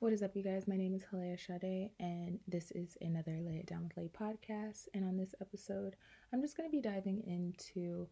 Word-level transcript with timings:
What 0.00 0.12
is 0.12 0.22
up, 0.22 0.36
you 0.36 0.44
guys? 0.44 0.68
My 0.68 0.76
name 0.76 0.94
is 0.94 1.02
Halea 1.12 1.36
Shade, 1.36 1.90
and 1.98 2.38
this 2.46 2.70
is 2.70 2.96
another 3.00 3.36
Lay 3.40 3.56
It 3.56 3.66
Down 3.66 3.82
with 3.82 3.96
Lay 3.96 4.08
podcast. 4.08 4.86
And 4.94 5.04
on 5.04 5.16
this 5.16 5.34
episode, 5.40 5.96
I'm 6.32 6.40
just 6.40 6.56
going 6.56 6.68
to 6.68 6.70
be 6.70 6.80
diving 6.80 7.20
into 7.26 8.06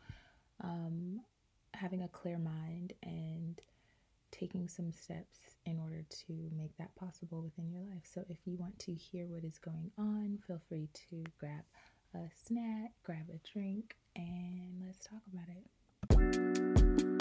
um, 0.64 1.21
having 1.75 2.03
a 2.03 2.09
clear 2.09 2.38
mind 2.38 2.95
and 3.04 3.61
taking 4.33 4.67
some 4.67 4.91
steps 4.91 5.38
in 5.64 5.79
order 5.79 6.04
to 6.27 6.51
make 6.57 6.77
that 6.77 6.93
possible 6.96 7.41
within 7.41 7.71
your 7.71 7.83
life. 7.83 8.03
So, 8.13 8.25
if 8.29 8.39
you 8.47 8.57
want 8.57 8.77
to 8.81 8.93
hear 8.93 9.29
what 9.29 9.45
is 9.45 9.61
going 9.61 9.93
on, 9.97 10.41
feel 10.45 10.61
free 10.69 10.89
to 11.11 11.23
grab 11.39 11.63
a 12.17 12.29
snack, 12.49 12.95
grab 13.05 13.31
a 13.33 13.39
drink, 13.49 13.95
and 14.17 14.83
let's 14.85 15.07
talk 15.07 15.23
about 15.33 15.47
it. 15.49 17.16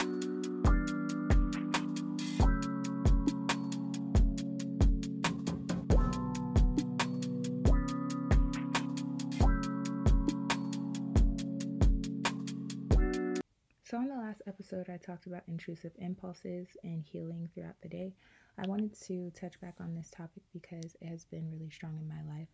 So, 13.96 14.02
on 14.02 14.10
the 14.10 14.16
last 14.16 14.42
episode, 14.46 14.90
I 14.90 14.98
talked 14.98 15.26
about 15.26 15.44
intrusive 15.48 15.94
impulses 16.00 16.68
and 16.84 17.02
healing 17.02 17.48
throughout 17.54 17.80
the 17.82 17.88
day. 17.88 18.14
I 18.58 18.68
wanted 18.68 18.94
to 19.04 19.32
touch 19.32 19.58
back 19.62 19.76
on 19.80 19.96
this 19.96 20.10
topic 20.10 20.44
because 20.52 20.98
it 21.00 21.08
has 21.08 21.24
been 21.24 21.50
really 21.50 21.70
strong 21.70 21.98
in 21.98 22.06
my 22.06 22.22
life 22.38 22.50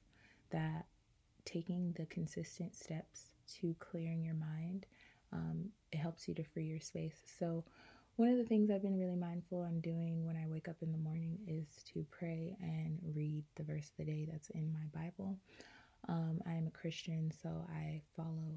that 0.51 0.85
taking 1.43 1.95
the 1.97 2.05
consistent 2.05 2.75
steps 2.75 3.31
to 3.55 3.75
clearing 3.79 4.23
your 4.23 4.35
mind, 4.35 4.85
um, 5.33 5.65
it 5.91 5.97
helps 5.97 6.27
you 6.27 6.35
to 6.35 6.43
free 6.43 6.65
your 6.65 6.79
space. 6.79 7.17
So, 7.39 7.63
one 8.17 8.29
of 8.29 8.37
the 8.37 8.45
things 8.45 8.69
I've 8.69 8.83
been 8.83 8.99
really 8.99 9.15
mindful 9.15 9.61
on 9.61 9.81
doing 9.81 10.23
when 10.23 10.35
I 10.35 10.45
wake 10.45 10.67
up 10.67 10.83
in 10.83 10.91
the 10.91 10.99
morning 10.99 11.39
is 11.47 11.83
to 11.85 12.05
pray 12.11 12.55
and 12.61 12.99
read 13.15 13.45
the 13.55 13.63
verse 13.63 13.89
of 13.89 13.97
the 13.97 14.05
day 14.05 14.27
that's 14.31 14.51
in 14.51 14.71
my 14.71 15.01
Bible. 15.01 15.39
Um, 16.07 16.39
I 16.45 16.51
am 16.51 16.67
a 16.67 16.77
Christian, 16.79 17.31
so 17.41 17.65
I 17.73 18.03
follow 18.15 18.53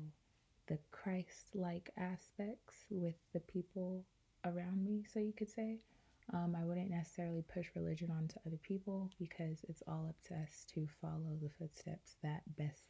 the 0.67 0.79
Christ 0.91 1.51
like 1.55 1.91
aspects 1.97 2.85
with 2.91 3.15
the 3.33 3.41
people 3.41 4.05
around 4.45 4.85
me, 4.85 5.05
so 5.13 5.21
you 5.21 5.33
could 5.33 5.51
say. 5.51 5.79
Um, 6.33 6.57
I 6.59 6.65
wouldn't 6.65 6.91
necessarily 6.91 7.43
push 7.53 7.67
religion 7.77 8.11
onto 8.11 8.37
other 8.47 8.59
people 8.63 9.11
because 9.19 9.59
it's 9.69 9.83
all 9.87 10.07
up 10.09 10.17
to 10.29 10.35
us 10.35 10.65
to 10.75 10.89
follow 11.03 11.37
the 11.43 11.51
footsteps 11.59 12.17
that 12.23 12.43
best 12.57 12.83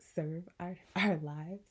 serve 0.00 0.48
our, 0.58 0.76
our 0.96 1.18
lives. 1.22 1.64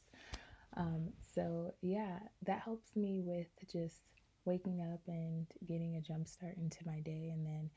Um, 0.78 1.10
so, 1.36 1.74
yeah, 1.82 2.20
that 2.46 2.62
helps 2.62 2.96
me 2.96 3.22
with 3.24 3.48
just 3.72 4.02
waking 4.46 4.82
up 4.82 5.02
and 5.08 5.48
getting 5.68 5.98
a 5.98 6.02
jump 6.02 6.28
start 6.28 6.56
into 6.58 6.80
my 6.86 7.00
day. 7.02 7.30
And 7.34 7.46
then 7.46 7.70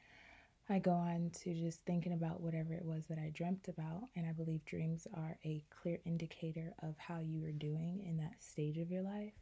I 0.69 0.79
go 0.79 0.93
on 0.93 1.31
to 1.43 1.53
just 1.53 1.81
thinking 1.85 2.15
about 2.15 2.41
whatever 2.41 2.73
it 2.73 2.85
was 2.85 3.05
that 3.07 3.19
I 3.19 3.31
dreamt 3.35 3.69
about. 3.69 4.09
And 4.17 4.27
I 4.27 4.33
believe 4.33 4.65
dreams 4.65 5.07
are 5.15 5.37
a 5.45 5.63
clear 5.69 6.01
indicator 6.07 6.73
of 6.83 6.95
how 6.97 7.19
you 7.21 7.45
are 7.45 7.53
doing 7.53 8.03
in 8.07 8.17
that 8.19 8.43
stage 8.43 8.79
of 8.79 8.91
your 8.91 9.03
life. 9.03 9.35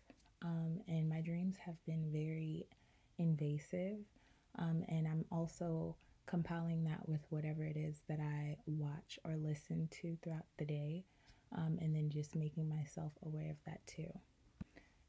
Um, 0.44 0.80
and 0.88 1.08
my 1.08 1.20
dreams 1.20 1.56
have 1.64 1.76
been 1.86 2.10
very 2.10 2.66
invasive. 3.18 3.98
Um, 4.58 4.84
and 4.88 5.06
I'm 5.06 5.24
also 5.30 5.94
compiling 6.26 6.84
that 6.84 7.08
with 7.08 7.20
whatever 7.30 7.62
it 7.64 7.76
is 7.76 8.02
that 8.08 8.18
I 8.20 8.56
watch 8.66 9.18
or 9.24 9.36
listen 9.36 9.88
to 10.02 10.16
throughout 10.22 10.46
the 10.58 10.64
day. 10.64 11.04
Um, 11.56 11.78
and 11.80 11.94
then 11.94 12.10
just 12.10 12.34
making 12.34 12.68
myself 12.68 13.12
aware 13.24 13.50
of 13.50 13.56
that 13.66 13.86
too. 13.86 14.10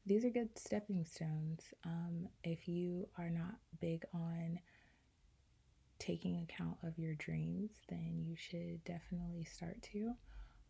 These 0.06 0.24
are 0.24 0.30
good 0.30 0.56
stepping 0.58 1.04
stones. 1.04 1.72
Um, 1.84 2.28
if 2.44 2.68
you 2.68 3.08
are 3.18 3.30
not 3.30 3.54
big 3.80 4.04
on 4.12 4.58
taking 6.04 6.42
account 6.42 6.76
of 6.82 6.98
your 6.98 7.14
dreams, 7.14 7.70
then 7.88 8.24
you 8.26 8.36
should 8.36 8.84
definitely 8.84 9.44
start 9.44 9.80
to. 9.82 10.12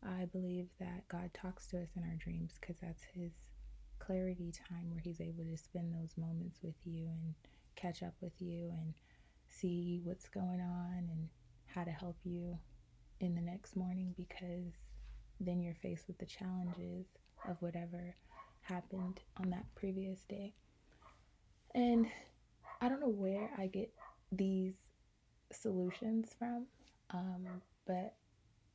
I 0.03 0.27
believe 0.27 0.69
that 0.79 1.09
God 1.09 1.31
talks 1.35 1.67
to 1.69 1.83
us 1.83 1.89
in 1.97 2.05
our 2.05 2.17
dreams 2.17 2.59
because 2.61 2.77
that's 2.81 3.03
His 3.15 3.33
clarity 3.99 4.53
time 4.69 4.91
where 4.91 5.01
He's 5.03 5.21
able 5.21 5.45
to 5.45 5.57
spend 5.57 5.93
those 5.93 6.15
moments 6.17 6.61
with 6.63 6.77
you 6.85 7.07
and 7.07 7.35
catch 7.75 8.03
up 8.03 8.15
with 8.21 8.41
you 8.41 8.69
and 8.71 8.95
see 9.49 10.01
what's 10.05 10.29
going 10.29 10.61
on 10.61 11.09
and 11.11 11.29
how 11.67 11.83
to 11.83 11.91
help 11.91 12.17
you 12.25 12.57
in 13.21 13.35
the 13.35 13.41
next 13.41 13.75
morning 13.77 14.15
because 14.17 14.73
then 15.41 15.61
you're 15.61 15.75
faced 15.75 16.07
with 16.07 16.19
the 16.19 16.27
challenges 16.27 17.07
of 17.49 17.57
whatever 17.61 18.15
happened 18.61 19.21
on 19.43 19.51
that 19.51 19.65
previous 19.75 20.21
day. 20.29 20.55
And 21.75 22.07
I 22.81 22.89
don't 22.89 23.01
know 23.01 23.09
where 23.09 23.51
I 23.59 23.67
get 23.67 23.91
these 24.31 24.75
solutions 25.55 26.35
from, 26.39 26.67
um, 27.11 27.47
but 27.87 28.15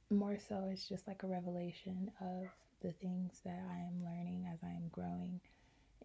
more 0.10 0.38
so 0.38 0.70
it's 0.72 0.88
just 0.88 1.08
like 1.08 1.24
a 1.24 1.28
revelation 1.28 2.12
of 2.22 2.48
the 2.82 2.92
things 2.94 3.42
that 3.46 3.62
I 3.70 3.78
am 3.80 4.04
learning 4.04 4.50
as 4.52 4.60
I 4.64 4.70
am 4.70 4.88
growing 4.92 5.40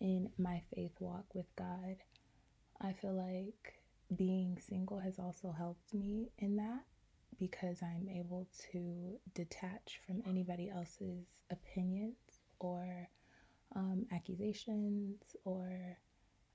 in 0.01 0.31
my 0.39 0.61
faith 0.75 0.93
walk 1.01 1.25
with 1.35 1.47
God. 1.57 1.97
I 2.81 2.93
feel 2.93 3.15
like 3.15 3.75
being 4.17 4.59
single 4.61 4.99
has 4.99 5.19
also 5.19 5.53
helped 5.57 5.95
me 5.95 6.31
in 6.39 6.57
that 6.57 6.85
because 7.39 7.83
I'm 7.83 8.09
able 8.09 8.47
to 8.73 9.19
detach 9.35 10.01
from 10.07 10.23
anybody 10.27 10.71
else's 10.71 11.27
opinions 11.51 12.17
or 12.61 13.09
um, 13.75 14.07
accusations 14.13 15.21
or 15.45 15.99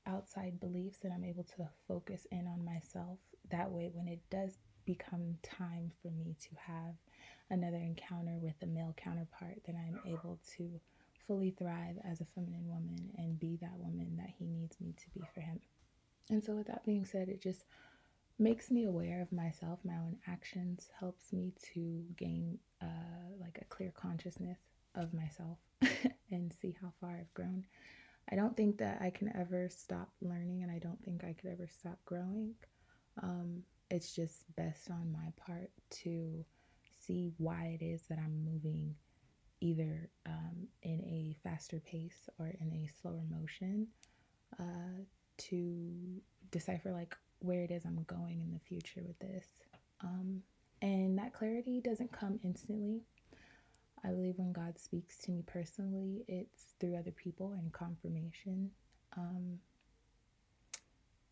outside 0.10 0.60
beliefs, 0.60 1.00
and 1.04 1.14
I'm 1.14 1.24
able 1.24 1.44
to 1.44 1.70
focus 1.88 2.28
in 2.32 2.48
on 2.48 2.66
myself 2.66 3.20
that 3.52 3.72
way 3.72 3.90
when 3.94 4.08
it 4.08 4.20
does 4.30 4.58
become 4.86 5.38
time 5.44 5.92
for 6.02 6.10
me 6.10 6.36
to 6.42 6.50
have 6.56 6.96
another 7.52 7.78
encounter 7.78 8.38
with 8.42 8.56
a 8.62 8.66
male 8.66 8.94
counterpart, 8.98 9.62
then 9.66 9.76
I'm 9.76 10.00
able 10.12 10.40
to 10.58 10.80
fully 11.28 11.52
thrive 11.52 11.98
as 12.10 12.22
a 12.22 12.28
feminine 12.36 12.68
woman 12.68 13.12
and 13.18 13.40
be 13.40 13.58
that 13.62 13.78
woman 13.78 14.16
that 14.18 14.30
he 14.38 14.46
needs 14.46 14.78
me 14.82 14.94
to 14.98 15.20
be 15.20 15.26
for 15.34 15.42
him. 15.42 15.60
And 16.30 16.44
so, 16.44 16.54
with 16.54 16.68
that 16.68 16.86
being 16.86 17.06
said, 17.06 17.30
it 17.30 17.42
just 17.42 17.66
makes 18.38 18.72
me 18.72 18.86
aware 18.86 19.22
of 19.22 19.32
myself, 19.32 19.80
my 19.84 19.96
own 19.96 20.18
actions, 20.28 20.90
helps 21.00 21.34
me 21.34 21.54
to 21.74 22.04
gain 22.18 22.58
uh, 22.82 22.86
like 23.40 23.60
a 23.62 23.66
clear 23.66 23.92
consciousness 23.96 24.60
of 24.96 25.14
myself 25.14 25.58
and 26.32 26.54
see 26.54 26.76
how 26.82 26.92
far 27.00 27.18
I've 27.20 27.34
grown. 27.34 27.66
I 28.32 28.36
don't 28.36 28.56
think 28.56 28.78
that 28.78 29.00
I 29.02 29.10
can 29.10 29.36
ever 29.36 29.70
stop 29.70 30.10
learning, 30.22 30.64
and 30.64 30.72
I 30.72 30.80
don't 30.80 31.04
think 31.04 31.24
I 31.24 31.34
could 31.34 31.50
ever 31.52 31.68
stop 31.68 31.98
growing. 32.06 32.54
Um, 33.22 33.64
it's 33.90 34.14
just 34.16 34.44
best 34.56 34.92
on 34.92 35.12
my 35.12 35.32
part 35.38 35.72
to 36.04 36.46
see 37.06 37.32
why 37.38 37.78
it 37.80 37.84
is 37.84 38.04
that 38.10 38.20
I'm 38.20 38.46
moving 38.46 38.96
either 39.62 40.10
um, 40.26 40.68
in 40.84 41.02
a 41.02 41.36
faster 41.44 41.82
pace 41.86 42.30
or 42.40 42.48
in 42.48 42.72
a 42.72 42.90
slower 43.02 43.24
motion 43.30 43.88
uh, 44.60 45.04
to 45.38 46.22
decipher 46.52 46.92
like 46.92 47.16
where 47.40 47.64
it 47.64 47.72
is 47.72 47.86
I'm 47.86 48.04
going 48.08 48.42
in 48.42 48.52
the 48.52 48.60
future 48.60 49.02
with 49.06 49.20
this. 49.20 49.46
Um, 50.02 50.42
and 50.82 51.18
that 51.18 51.34
clarity 51.34 51.82
doesn't 51.82 52.12
come 52.12 52.40
instantly. 52.44 53.02
I 54.04 54.10
believe 54.10 54.38
when 54.38 54.54
God 54.54 54.78
speaks 54.80 55.18
to 55.20 55.32
me 55.32 55.44
personally, 55.46 56.24
it's 56.28 56.76
through 56.80 56.96
other 56.96 57.12
people 57.12 57.54
and 57.54 57.72
confirmation. 57.72 58.72
Um, 59.18 59.60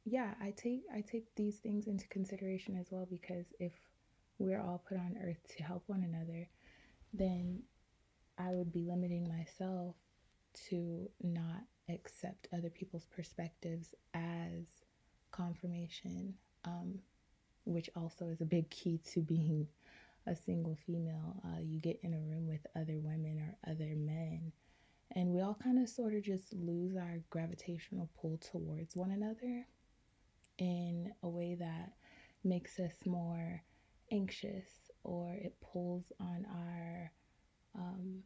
yeah, 0.05 0.33
I 0.41 0.51
take 0.51 0.83
I 0.93 1.01
take 1.01 1.33
these 1.35 1.57
things 1.57 1.87
into 1.87 2.07
consideration 2.07 2.77
as 2.77 2.87
well 2.91 3.07
because 3.09 3.45
if 3.59 3.73
we're 4.39 4.61
all 4.61 4.83
put 4.87 4.97
on 4.97 5.17
earth 5.23 5.45
to 5.57 5.63
help 5.63 5.83
one 5.87 6.03
another, 6.03 6.47
then 7.13 7.63
I 8.37 8.51
would 8.51 8.71
be 8.71 8.83
limiting 8.83 9.27
myself 9.27 9.95
to 10.69 11.09
not 11.21 11.63
accept 11.89 12.47
other 12.53 12.69
people's 12.69 13.05
perspectives 13.05 13.95
as 14.13 14.65
confirmation, 15.31 16.33
um, 16.65 16.99
which 17.65 17.89
also 17.95 18.27
is 18.27 18.41
a 18.41 18.45
big 18.45 18.69
key 18.69 18.99
to 19.13 19.21
being 19.21 19.67
a 20.27 20.35
single 20.35 20.77
female. 20.85 21.41
Uh, 21.45 21.59
you 21.61 21.79
get 21.79 21.99
in 22.03 22.13
a 22.13 22.19
room 22.19 22.47
with 22.47 22.65
other 22.75 22.99
women 22.99 23.39
or 23.39 23.71
other 23.71 23.93
men, 23.95 24.51
and 25.15 25.29
we 25.29 25.41
all 25.41 25.57
kind 25.61 25.79
of 25.81 25.89
sort 25.89 26.13
of 26.13 26.23
just 26.23 26.53
lose 26.53 26.95
our 26.95 27.19
gravitational 27.29 28.09
pull 28.19 28.37
towards 28.37 28.95
one 28.95 29.11
another 29.11 29.65
in 30.57 31.11
a 31.23 31.29
way 31.29 31.55
that 31.55 31.93
makes 32.43 32.79
us 32.79 32.93
more 33.05 33.61
anxious 34.11 34.91
or 35.03 35.33
it 35.33 35.55
pulls 35.61 36.11
on 36.19 36.45
our 36.53 37.11
um, 37.75 38.23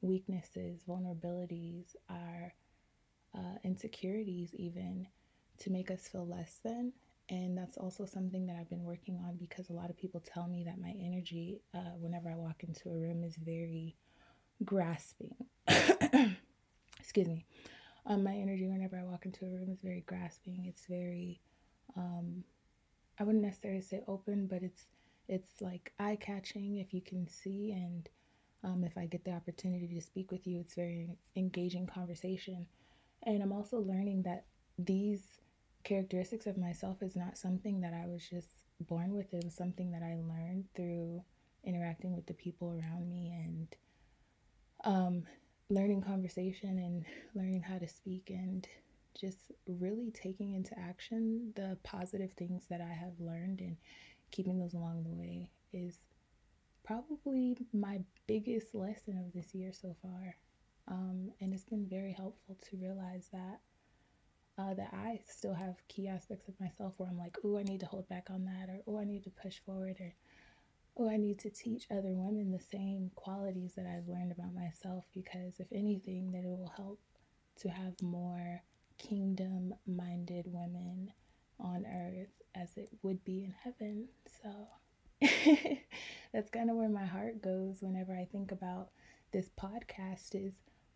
weaknesses, 0.00 0.82
vulnerabilities, 0.88 1.96
our 2.10 2.54
uh, 3.34 3.56
insecurities, 3.64 4.54
even 4.54 5.06
to 5.58 5.70
make 5.70 5.90
us 5.90 6.08
feel 6.08 6.26
less 6.26 6.60
than. 6.64 6.92
And 7.28 7.56
that's 7.56 7.76
also 7.76 8.04
something 8.04 8.46
that 8.46 8.56
I've 8.56 8.68
been 8.68 8.84
working 8.84 9.18
on 9.26 9.36
because 9.36 9.70
a 9.70 9.72
lot 9.72 9.90
of 9.90 9.96
people 9.96 10.20
tell 10.20 10.48
me 10.48 10.64
that 10.64 10.78
my 10.78 10.94
energy, 11.00 11.60
uh, 11.74 11.94
whenever 11.98 12.30
I 12.30 12.34
walk 12.34 12.62
into 12.66 12.90
a 12.90 12.96
room, 12.96 13.24
is 13.24 13.36
very 13.36 13.96
grasping. 14.64 15.34
Excuse 17.00 17.28
me. 17.28 17.46
Um, 18.04 18.24
my 18.24 18.34
energy, 18.34 18.66
whenever 18.66 18.98
I 18.98 19.04
walk 19.04 19.24
into 19.24 19.46
a 19.46 19.48
room, 19.48 19.70
is 19.70 19.80
very 19.80 20.02
grasping. 20.06 20.66
It's 20.66 20.86
very 20.86 21.40
um, 21.96 22.44
I 23.18 23.24
wouldn't 23.24 23.44
necessarily 23.44 23.80
say 23.82 24.02
open, 24.08 24.46
but 24.46 24.62
it's 24.62 24.86
it's 25.28 25.60
like 25.60 25.92
eye 25.98 26.18
catching 26.20 26.78
if 26.78 26.92
you 26.92 27.00
can 27.00 27.28
see 27.28 27.72
and 27.72 28.08
um, 28.64 28.84
if 28.84 28.96
I 28.96 29.06
get 29.06 29.24
the 29.24 29.32
opportunity 29.32 29.88
to 29.94 30.00
speak 30.00 30.30
with 30.30 30.46
you, 30.46 30.60
it's 30.60 30.74
very 30.74 31.08
engaging 31.36 31.86
conversation. 31.86 32.66
And 33.24 33.42
I'm 33.42 33.52
also 33.52 33.78
learning 33.78 34.22
that 34.22 34.44
these 34.78 35.22
characteristics 35.84 36.46
of 36.46 36.56
myself 36.56 37.02
is 37.02 37.16
not 37.16 37.36
something 37.38 37.80
that 37.80 37.92
I 37.92 38.06
was 38.06 38.26
just 38.28 38.48
born 38.80 39.14
with. 39.14 39.32
It 39.32 39.44
was 39.44 39.54
something 39.54 39.90
that 39.92 40.02
I 40.02 40.16
learned 40.16 40.66
through 40.74 41.22
interacting 41.64 42.14
with 42.14 42.26
the 42.26 42.34
people 42.34 42.72
around 42.72 43.08
me 43.08 43.32
and 43.32 43.76
um, 44.84 45.22
learning 45.68 46.02
conversation 46.02 46.78
and 46.78 47.04
learning 47.34 47.62
how 47.62 47.78
to 47.78 47.88
speak 47.88 48.30
and 48.30 48.66
just 49.18 49.52
really 49.66 50.10
taking 50.10 50.54
into 50.54 50.78
action 50.78 51.52
the 51.54 51.76
positive 51.82 52.32
things 52.32 52.64
that 52.70 52.80
I 52.80 52.92
have 52.92 53.12
learned 53.20 53.60
and 53.60 53.76
keeping 54.30 54.58
those 54.58 54.74
along 54.74 55.04
the 55.04 55.10
way 55.10 55.50
is 55.72 55.98
probably 56.84 57.56
my 57.72 58.00
biggest 58.26 58.74
lesson 58.74 59.18
of 59.18 59.32
this 59.32 59.54
year 59.54 59.72
so 59.72 59.94
far. 60.02 60.36
Um, 60.88 61.30
and 61.40 61.54
it's 61.54 61.64
been 61.64 61.86
very 61.88 62.12
helpful 62.12 62.56
to 62.70 62.76
realize 62.76 63.28
that 63.32 63.60
uh, 64.58 64.74
that 64.74 64.90
I 64.92 65.20
still 65.26 65.54
have 65.54 65.86
key 65.88 66.08
aspects 66.08 66.48
of 66.48 66.60
myself 66.60 66.94
where 66.96 67.08
I'm 67.08 67.18
like, 67.18 67.36
oh, 67.44 67.58
I 67.58 67.62
need 67.62 67.80
to 67.80 67.86
hold 67.86 68.08
back 68.08 68.28
on 68.30 68.44
that, 68.44 68.68
or 68.68 68.80
oh, 68.86 69.00
I 69.00 69.04
need 69.04 69.24
to 69.24 69.30
push 69.30 69.58
forward, 69.64 69.96
or 70.00 70.14
oh, 70.98 71.10
I 71.10 71.16
need 71.16 71.38
to 71.40 71.50
teach 71.50 71.86
other 71.90 72.12
women 72.14 72.50
the 72.50 72.60
same 72.60 73.10
qualities 73.14 73.74
that 73.76 73.86
I've 73.86 74.08
learned 74.08 74.32
about 74.32 74.54
myself 74.54 75.04
because 75.14 75.58
if 75.58 75.68
anything, 75.72 76.32
that 76.32 76.44
it 76.44 76.48
will 76.48 76.72
help 76.76 77.00
to 77.60 77.68
have 77.68 77.94
more 78.02 78.62
kingdom 78.98 79.74
minded 79.86 80.46
women 80.48 81.12
on 81.58 81.86
earth 81.86 82.28
as 82.54 82.76
it 82.76 82.90
would 83.02 83.24
be 83.24 83.44
in 83.44 83.54
heaven. 83.62 84.08
So 84.42 84.50
that's 86.32 86.50
kind 86.50 86.70
of 86.70 86.76
where 86.76 86.88
my 86.88 87.04
heart 87.04 87.40
goes 87.40 87.78
whenever 87.80 88.14
I 88.14 88.26
think 88.30 88.52
about 88.52 88.90
this 89.32 89.48
podcast 89.58 90.34
is 90.34 90.52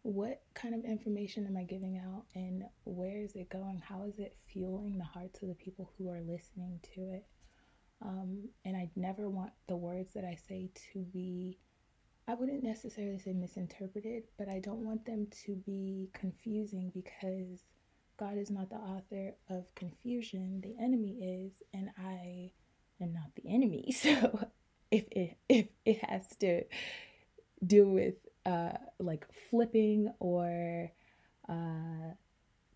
what 0.07 0.41
kind 0.55 0.73
of 0.73 0.85
information 0.85 1.47
am 1.47 1.57
I 1.57 1.65
giving 1.65 1.99
out 1.99 2.27
and 2.37 2.63
where 2.85 3.19
is 3.19 3.35
it 3.35 3.51
going? 3.51 3.83
How 3.85 4.05
is 4.05 4.21
it 4.21 4.37
fueling 4.47 4.99
the 4.99 5.05
hearts 5.05 5.43
of 5.43 5.49
the 5.49 5.55
people 5.55 5.91
who 5.99 6.09
are 6.09 6.21
listening 6.21 6.79
to 6.95 7.01
it? 7.11 7.25
Um, 8.01 8.49
and 8.65 8.77
I 8.77 8.89
never 8.95 9.29
want 9.29 9.51
the 9.67 9.75
words 9.75 10.13
that 10.15 10.25
I 10.25 10.37
say 10.37 10.71
to 10.93 11.01
be, 11.01 11.59
I 12.29 12.35
wouldn't 12.35 12.63
necessarily 12.63 13.19
say 13.19 13.33
misinterpreted, 13.33 14.25
but 14.39 14.49
I 14.49 14.61
don't 14.61 14.85
want 14.85 15.05
them 15.07 15.27
to 15.45 15.57
be 15.67 16.09
confusing 16.13 16.93
because 16.95 17.65
God 18.17 18.39
is 18.39 18.49
not 18.49 18.71
the 18.71 18.77
author 18.77 19.35
of 19.51 19.75
confusion. 19.75 20.61
The 20.63 20.77
enemy 20.81 21.19
is, 21.21 21.53
and 21.75 21.91
I 21.99 22.53
am 23.01 23.13
not 23.13 23.35
the 23.35 23.53
enemy. 23.53 23.93
So 24.01 24.47
if 24.93 25.05
it 25.11 25.37
if 25.49 25.67
it 25.85 26.05
has 26.05 26.29
to 26.37 26.63
deal 27.67 27.87
with 27.87 28.15
uh, 28.47 28.79
like 28.99 29.27
flipping 29.51 30.13
or 30.21 30.91
uh, 31.49 32.15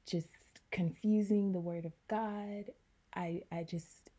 just 0.06 0.28
confusing 0.70 1.52
the 1.52 1.60
word 1.60 1.86
of 1.86 1.92
God, 2.08 2.70
I 3.14 3.42
I 3.50 3.64
just 3.64 4.10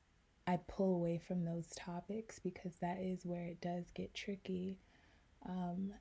I 0.48 0.60
pull 0.68 0.96
away 0.96 1.22
from 1.28 1.46
those 1.46 1.68
topics 1.76 2.40
because 2.40 2.74
that 2.82 2.98
is 3.00 3.26
where 3.26 3.46
it 3.46 3.62
does 3.62 3.92
get 3.94 4.14
tricky. 4.14 4.80
Um, 5.48 5.94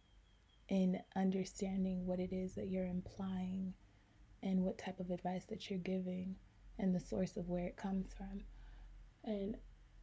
in 0.70 1.00
understanding 1.16 2.06
what 2.06 2.20
it 2.20 2.32
is 2.32 2.54
that 2.54 2.68
you're 2.68 2.86
implying 2.86 3.74
and 4.42 4.62
what 4.62 4.78
type 4.78 5.00
of 5.00 5.10
advice 5.10 5.44
that 5.46 5.68
you're 5.68 5.78
giving 5.80 6.36
and 6.78 6.94
the 6.94 7.00
source 7.00 7.36
of 7.36 7.48
where 7.48 7.66
it 7.66 7.76
comes 7.76 8.06
from. 8.16 8.40
And 9.24 9.56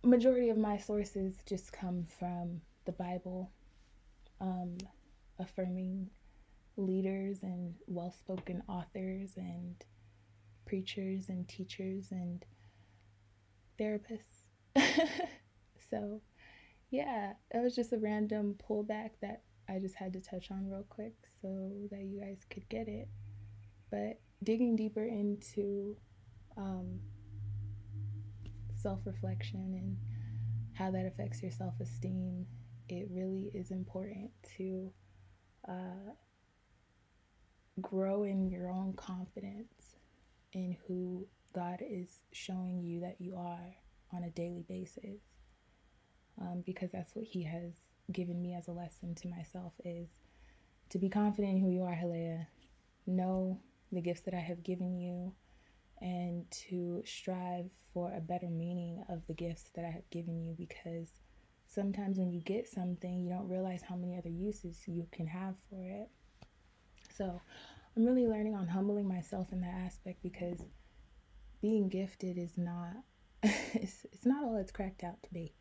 majority 0.04 0.50
of 0.50 0.58
my 0.58 0.78
sources 0.78 1.36
just 1.46 1.72
come 1.72 2.06
from 2.20 2.62
the 2.86 2.92
Bible, 2.92 3.50
um, 4.40 4.78
affirming 5.40 6.10
leaders 6.76 7.44
and 7.44 7.74
well-spoken 7.88 8.62
authors 8.68 9.32
and 9.36 9.76
preachers 10.66 11.30
and 11.30 11.48
teachers 11.48 12.12
and 12.12 12.46
therapists. 13.80 14.46
so, 15.90 16.22
yeah, 16.92 17.34
it 17.52 17.64
was 17.64 17.76
just 17.76 17.94
a 17.94 17.98
random 17.98 18.56
pullback 18.70 19.12
that 19.22 19.42
I 19.70 19.80
just 19.80 19.96
had 19.96 20.14
to 20.14 20.22
touch 20.22 20.52
on 20.52 20.70
real 20.70 20.86
quick 20.88 21.16
so 21.42 21.72
that 21.92 22.04
you 22.04 22.22
guys 22.22 22.42
could 22.50 22.68
get 22.70 22.88
it. 22.88 23.08
But 23.90 24.20
digging 24.44 24.76
deeper 24.76 25.04
into 25.04 25.98
um, 26.58 27.00
self 28.76 29.00
reflection 29.06 29.74
and 29.74 29.98
how 30.74 30.92
that 30.92 31.06
affects 31.06 31.42
your 31.42 31.52
self 31.52 31.74
esteem, 31.80 32.46
it 32.90 33.08
really 33.12 33.52
is 33.54 33.72
important 33.72 34.32
to 34.58 34.92
uh, 35.68 36.14
grow 37.82 38.24
in 38.24 38.50
your 38.50 38.70
own 38.70 38.94
confidence 38.94 39.96
in 40.54 40.78
who 40.88 41.28
God 41.54 41.82
is 41.82 42.22
showing 42.32 42.82
you 42.82 43.02
that 43.02 43.16
you 43.20 43.36
are 43.36 43.76
on 44.14 44.24
a 44.24 44.30
daily 44.32 44.66
basis. 44.68 45.22
Um, 46.40 46.64
because 46.66 46.92
that's 46.92 47.16
what 47.16 47.26
He 47.26 47.44
has 47.44 47.74
given 48.12 48.42
me 48.42 48.54
as 48.54 48.68
a 48.68 48.72
lesson 48.72 49.16
to 49.16 49.28
myself 49.28 49.74
is 49.84 50.10
to 50.90 51.00
be 51.00 51.10
confident 51.10 51.58
in 51.58 51.62
who 51.62 51.72
you 51.72 51.84
are, 51.84 51.96
Helea. 51.96 52.48
Know 53.06 53.60
the 53.92 54.02
gifts 54.02 54.22
that 54.22 54.34
I 54.34 54.40
have 54.40 54.64
given 54.64 54.98
you 54.98 55.34
and 56.02 56.46
to 56.70 57.02
strive 57.06 57.70
for 57.94 58.14
a 58.14 58.22
better 58.22 58.50
meaning 58.50 59.04
of 59.10 59.26
the 59.28 59.34
gifts 59.34 59.72
that 59.76 59.86
I 59.86 59.90
have 59.90 60.10
given 60.12 60.40
you 60.40 60.54
because 60.58 61.10
sometimes 61.68 62.18
when 62.18 62.32
you 62.32 62.42
get 62.42 62.68
something, 62.68 63.20
you 63.20 63.30
don't 63.30 63.48
realize 63.48 63.82
how 63.82 63.96
many 63.96 64.18
other 64.18 64.30
uses 64.30 64.82
you 64.88 65.06
can 65.12 65.28
have 65.28 65.56
for 65.70 65.86
it. 65.90 66.10
So 67.16 67.42
I'm 67.96 68.06
really 68.06 68.28
learning 68.28 68.56
on 68.56 68.68
humbling 68.68 69.08
myself 69.08 69.52
in 69.52 69.62
that 69.62 69.74
aspect 69.86 70.22
because 70.24 70.60
being 71.62 71.90
gifted 71.90 72.38
is 72.38 72.58
not 72.58 72.94
it's, 73.44 74.06
it's 74.12 74.26
not 74.26 74.44
all 74.44 74.58
it's 74.58 74.72
cracked 74.72 75.04
out 75.04 75.22
to 75.24 75.34
be. 75.34 75.54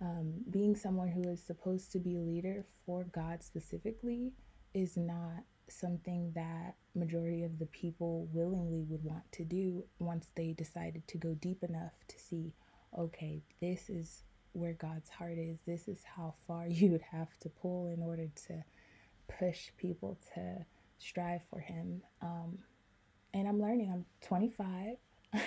Um, 0.00 0.34
being 0.50 0.74
someone 0.74 1.08
who 1.08 1.28
is 1.28 1.42
supposed 1.42 1.92
to 1.92 1.98
be 1.98 2.16
a 2.16 2.20
leader 2.20 2.64
for 2.84 3.04
God 3.12 3.42
specifically 3.42 4.32
is 4.74 4.96
not 4.96 5.44
something 5.68 6.32
that 6.34 6.74
majority 6.94 7.44
of 7.44 7.58
the 7.58 7.66
people 7.66 8.28
willingly 8.32 8.84
would 8.88 9.02
want 9.04 9.30
to 9.32 9.44
do 9.44 9.84
once 9.98 10.30
they 10.34 10.52
decided 10.52 11.06
to 11.08 11.18
go 11.18 11.34
deep 11.34 11.62
enough 11.62 11.92
to 12.08 12.18
see 12.18 12.52
okay 12.98 13.40
this 13.60 13.88
is 13.88 14.24
where 14.52 14.72
god's 14.74 15.08
heart 15.10 15.38
is 15.38 15.58
this 15.66 15.88
is 15.88 16.02
how 16.16 16.34
far 16.46 16.66
you 16.68 16.90
would 16.90 17.02
have 17.02 17.36
to 17.40 17.48
pull 17.48 17.88
in 17.88 18.02
order 18.02 18.28
to 18.46 18.62
push 19.38 19.70
people 19.78 20.18
to 20.34 20.64
strive 20.98 21.40
for 21.50 21.58
him. 21.58 22.02
Um, 22.20 22.58
and 23.34 23.48
i'm 23.48 23.60
learning. 23.60 23.90
I'm 23.92 24.04
25 24.26 24.96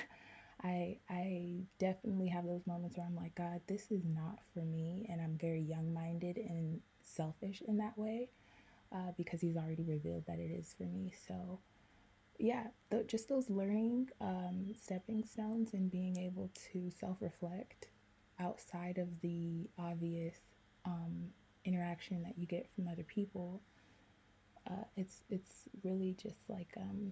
I 0.63 0.97
I 1.09 1.63
definitely 1.79 2.27
have 2.29 2.45
those 2.45 2.65
moments 2.65 2.97
where 2.97 3.05
I'm 3.05 3.15
like, 3.15 3.35
God, 3.35 3.62
this 3.67 3.91
is 3.91 4.03
not 4.05 4.39
for 4.53 4.62
me, 4.62 5.05
and 5.09 5.21
I'm 5.21 5.38
very 5.39 5.62
young 5.62 5.93
minded 5.93 6.38
and 6.38 6.79
selfish 7.03 7.62
in 7.67 7.77
that 7.77 7.97
way 7.97 8.29
uh, 8.93 9.12
because 9.17 9.41
he's 9.41 9.57
already 9.57 9.83
revealed 9.83 10.24
that 10.27 10.39
it 10.39 10.51
is 10.51 10.74
for 10.77 10.83
me. 10.83 11.13
So, 11.27 11.59
yeah, 12.39 12.67
th- 12.89 13.07
just 13.07 13.29
those 13.29 13.50
learning 13.50 14.09
um, 14.21 14.74
stepping 14.81 15.24
stones 15.25 15.74
and 15.74 15.91
being 15.91 16.17
able 16.17 16.50
to 16.71 16.89
self 16.89 17.17
reflect 17.21 17.88
outside 18.39 18.97
of 18.97 19.07
the 19.21 19.69
obvious 19.77 20.35
um, 20.85 21.29
interaction 21.63 22.23
that 22.23 22.37
you 22.37 22.45
get 22.45 22.69
from 22.75 22.87
other 22.87 23.03
people. 23.03 23.61
Uh, 24.69 24.83
it's 24.97 25.21
it's 25.29 25.69
really 25.83 26.15
just 26.21 26.49
like 26.49 26.73
um, 26.77 27.11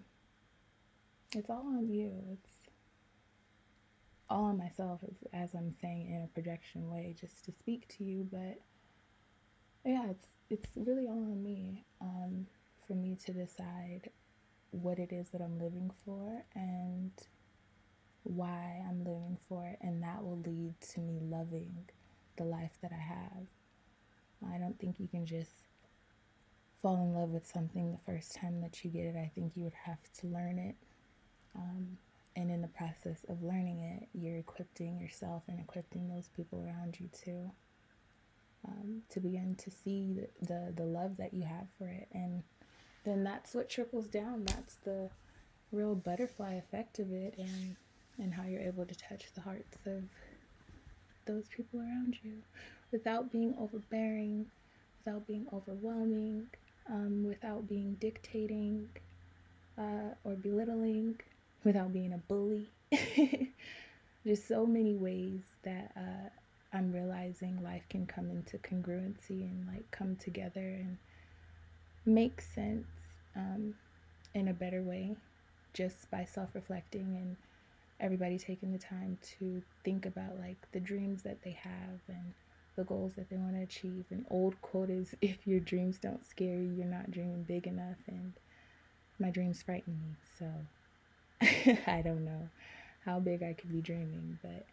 it's 1.35 1.49
all 1.49 1.65
on 1.67 1.87
you. 1.87 2.11
It's 2.33 2.51
all 4.29 4.45
on 4.45 4.57
myself 4.57 5.01
as, 5.03 5.15
as 5.33 5.53
I'm 5.53 5.73
saying 5.81 6.09
in 6.09 6.23
a 6.23 6.27
projection 6.27 6.89
way, 6.89 7.15
just 7.19 7.45
to 7.45 7.51
speak 7.51 7.87
to 7.97 8.03
you. 8.03 8.27
But 8.31 8.59
yeah, 9.85 10.09
it's 10.09 10.27
it's 10.49 10.69
really 10.75 11.07
all 11.07 11.13
on 11.31 11.43
me 11.43 11.85
um, 12.01 12.47
for 12.87 12.93
me 12.93 13.17
to 13.25 13.33
decide 13.33 14.09
what 14.71 14.97
it 14.97 15.11
is 15.11 15.29
that 15.29 15.41
I'm 15.41 15.59
living 15.59 15.91
for 16.03 16.43
and 16.55 17.11
why 18.23 18.81
I'm 18.87 18.99
living 18.99 19.37
for 19.47 19.65
it, 19.65 19.77
and 19.81 20.01
that 20.03 20.23
will 20.23 20.39
lead 20.45 20.73
to 20.93 20.99
me 20.99 21.19
loving 21.21 21.89
the 22.37 22.43
life 22.43 22.77
that 22.81 22.91
I 22.91 23.01
have. 23.01 23.47
I 24.53 24.57
don't 24.57 24.77
think 24.79 24.99
you 24.99 25.07
can 25.07 25.25
just 25.25 25.51
fall 26.81 26.97
in 26.97 27.13
love 27.13 27.29
with 27.29 27.47
something 27.47 27.91
the 27.91 28.11
first 28.11 28.35
time 28.35 28.61
that 28.61 28.83
you 28.83 28.91
get 28.91 29.05
it. 29.05 29.15
I 29.15 29.31
think 29.33 29.55
you 29.55 29.63
would 29.63 29.73
have 29.85 29.99
to 30.19 30.27
learn 30.27 30.59
it. 30.59 30.75
Um, 31.55 31.97
and 32.35 32.49
in 32.49 32.61
the 32.61 32.67
process 32.67 33.23
of 33.29 33.43
learning 33.43 33.79
it, 33.79 34.07
you're 34.13 34.37
equipping 34.37 34.99
yourself 34.99 35.43
and 35.47 35.59
equipping 35.59 36.09
those 36.09 36.29
people 36.35 36.63
around 36.65 36.99
you 36.99 37.07
too 37.23 37.51
um, 38.67 39.01
to 39.09 39.19
begin 39.19 39.55
to 39.55 39.71
see 39.71 40.13
the, 40.13 40.45
the, 40.45 40.73
the 40.75 40.83
love 40.83 41.17
that 41.17 41.33
you 41.33 41.43
have 41.43 41.67
for 41.77 41.87
it. 41.87 42.07
And 42.11 42.43
then 43.05 43.23
that's 43.23 43.53
what 43.53 43.69
trickles 43.69 44.07
down. 44.07 44.45
That's 44.45 44.75
the 44.83 45.09
real 45.71 45.95
butterfly 45.95 46.55
effect 46.55 46.99
of 46.99 47.11
it. 47.11 47.35
And 47.37 47.75
and 48.19 48.33
how 48.33 48.43
you're 48.43 48.61
able 48.61 48.85
to 48.85 48.95
touch 48.95 49.25
the 49.35 49.41
hearts 49.41 49.77
of 49.85 50.03
those 51.25 51.45
people 51.55 51.79
around 51.79 52.17
you 52.23 52.33
without 52.91 53.31
being 53.31 53.55
overbearing, 53.59 54.45
without 55.03 55.25
being 55.27 55.47
overwhelming, 55.53 56.47
um, 56.89 57.25
without 57.27 57.67
being 57.67 57.95
dictating 57.99 58.87
uh, 59.77 60.13
or 60.23 60.33
belittling, 60.35 61.19
without 61.63 61.91
being 61.93 62.13
a 62.13 62.17
bully. 62.17 62.67
Just 64.25 64.47
so 64.47 64.65
many 64.65 64.95
ways 64.95 65.41
that 65.63 65.91
uh, 65.97 66.29
I'm 66.71 66.91
realizing 66.93 67.61
life 67.61 67.83
can 67.89 68.05
come 68.05 68.29
into 68.29 68.57
congruency 68.59 69.41
and 69.41 69.67
like 69.67 69.89
come 69.91 70.15
together 70.15 70.61
and 70.61 70.97
make 72.05 72.41
sense 72.41 72.87
um, 73.35 73.75
in 74.33 74.47
a 74.47 74.53
better 74.53 74.81
way 74.81 75.15
just 75.73 76.09
by 76.11 76.25
self 76.25 76.49
reflecting 76.53 77.15
and 77.15 77.35
everybody 78.03 78.39
taking 78.39 78.73
the 78.73 78.79
time 78.79 79.17
to 79.39 79.63
think 79.85 80.05
about 80.05 80.39
like 80.39 80.67
the 80.73 80.81
dreams 80.81 81.23
that 81.23 81.43
they 81.43 81.57
have 81.63 82.01
and 82.09 82.33
the 82.77 82.85
goals 82.85 83.15
that 83.15 83.29
they 83.29 83.37
want 83.37 83.55
to 83.55 83.63
achieve. 83.63 84.05
An 84.11 84.25
old 84.29 84.61
quote 84.61 84.91
is 84.91 85.15
if 85.21 85.47
your 85.47 85.61
dreams 85.61 85.99
don't 85.99 86.25
scare 86.25 86.57
you, 86.57 86.73
you're 86.73 86.87
not 86.87 87.11
dreaming 87.11 87.45
big 87.45 87.67
enough. 87.67 87.97
And 88.07 88.33
my 89.19 89.31
dreams 89.31 89.63
frighten 89.63 89.99
me. 90.01 90.17
So 90.39 90.47
I 91.87 92.01
don't 92.03 92.25
know 92.25 92.49
how 93.05 93.19
big 93.19 93.43
I 93.43 93.53
could 93.53 93.71
be 93.71 93.81
dreaming, 93.81 94.39
but 94.43 94.67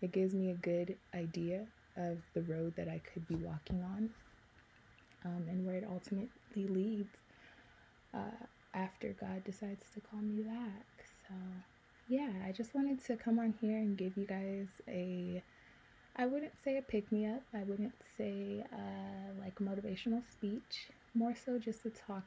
it 0.00 0.12
gives 0.12 0.34
me 0.34 0.50
a 0.50 0.54
good 0.54 0.96
idea 1.14 1.66
of 1.96 2.18
the 2.34 2.42
road 2.42 2.74
that 2.76 2.88
I 2.88 3.02
could 3.12 3.26
be 3.26 3.36
walking 3.36 3.82
on 3.82 4.10
um, 5.24 5.46
and 5.48 5.64
where 5.64 5.76
it 5.76 5.84
ultimately 5.88 6.66
leads 6.68 7.20
uh, 8.14 8.46
after 8.74 9.14
God 9.18 9.44
decides 9.44 9.90
to 9.94 10.00
call 10.00 10.20
me 10.20 10.42
back. 10.42 10.86
So, 11.28 11.34
yeah, 12.08 12.30
I 12.46 12.52
just 12.52 12.74
wanted 12.74 13.04
to 13.06 13.16
come 13.16 13.38
on 13.38 13.54
here 13.60 13.78
and 13.78 13.96
give 13.96 14.16
you 14.16 14.26
guys 14.26 14.68
a 14.88 15.42
I 16.16 16.26
wouldn't 16.26 16.52
say 16.62 16.76
a 16.76 16.82
pick 16.82 17.10
me 17.10 17.26
up. 17.26 17.42
I 17.54 17.62
wouldn't 17.62 17.94
say 18.18 18.64
uh, 18.72 19.32
like 19.40 19.56
motivational 19.56 20.22
speech. 20.30 20.90
More 21.14 21.34
so 21.34 21.58
just 21.58 21.86
a 21.86 21.90
talk, 21.90 22.24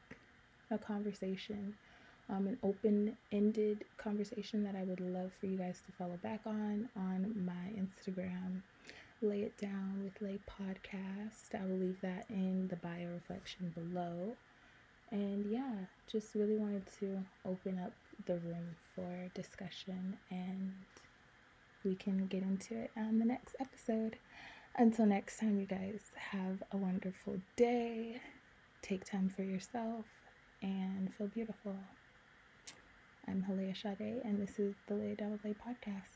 a 0.72 0.77
conversation, 0.77 1.75
um, 2.29 2.48
an 2.48 2.58
open 2.63 3.15
ended 3.32 3.86
conversation 3.98 4.63
that 4.63 4.75
I 4.75 4.84
would 4.84 5.00
love 5.01 5.32
for 5.39 5.46
you 5.46 5.58
guys 5.58 5.82
to 5.86 5.91
follow 5.98 6.17
back 6.24 6.41
on 6.46 6.89
on 6.96 7.46
my 7.46 7.79
Instagram. 7.79 8.62
Lay 9.22 9.41
It 9.41 9.58
Down 9.58 10.03
with 10.03 10.22
Lay 10.22 10.39
podcast. 10.50 11.53
I 11.53 11.65
will 11.65 11.77
leave 11.77 12.01
that 12.01 12.25
in 12.29 12.67
the 12.67 12.75
bio 12.75 13.08
reflection 13.13 13.72
below. 13.75 14.36
And 15.12 15.46
yeah, 15.52 15.72
just 16.12 16.36
really 16.36 16.58
wanted 16.58 16.84
to 17.00 17.24
open 17.46 17.80
up 17.84 17.94
the 18.26 18.36
room 18.36 18.76
for 18.96 19.30
discussion 19.34 20.18
and 20.32 20.74
we 21.84 21.96
can 21.96 22.26
get 22.28 22.42
into 22.42 22.76
it 22.76 22.92
on 22.98 23.20
the 23.20 23.26
next 23.26 23.56
episode. 23.60 24.18
Until 24.78 25.06
next 25.06 25.40
time, 25.40 25.60
you 25.60 25.66
guys 25.66 26.02
have 26.32 26.64
a 26.72 26.78
wonderful 26.78 27.40
day. 27.56 28.20
Take 28.82 29.06
time 29.06 29.30
for 29.34 29.44
yourself 29.44 30.06
and 30.62 31.14
feel 31.14 31.28
beautiful. 31.28 31.76
I'm 33.28 33.46
Halea 33.50 33.76
Sade, 33.76 34.22
and 34.24 34.42
this 34.42 34.60
is 34.60 34.76
the 34.88 34.96
Lay 34.96 35.16
Double 35.16 35.40
Lay 35.44 35.54
podcast. 35.54 36.15